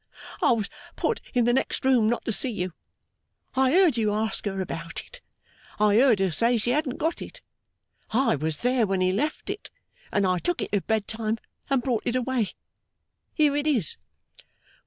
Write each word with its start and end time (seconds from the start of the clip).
I 0.41 0.51
was 0.53 0.67
put 0.95 1.21
in 1.35 1.45
the 1.45 1.53
next 1.53 1.85
room 1.85 2.09
not 2.09 2.25
to 2.25 2.31
see 2.31 2.49
you. 2.49 2.73
I 3.53 3.69
heard 3.71 3.97
you 3.97 4.11
ask 4.11 4.45
her 4.45 4.59
about 4.59 5.01
it, 5.05 5.21
I 5.79 5.95
heard 5.97 6.17
her 6.17 6.31
say 6.31 6.57
she 6.57 6.71
hadn't 6.71 6.97
got 6.97 7.21
it, 7.21 7.43
I 8.09 8.35
was 8.35 8.57
there 8.65 8.87
when 8.87 9.01
he 9.01 9.13
left 9.13 9.47
it, 9.51 9.69
and 10.11 10.25
I 10.25 10.39
took 10.39 10.59
it 10.63 10.73
at 10.73 10.87
bedtime 10.87 11.37
and 11.69 11.83
brought 11.83 12.07
it 12.07 12.15
away. 12.15 12.49
Here 13.35 13.55
it 13.55 13.67
is! 13.67 13.95